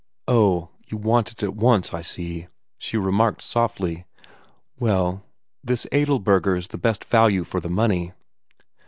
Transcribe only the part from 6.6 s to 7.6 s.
the best value for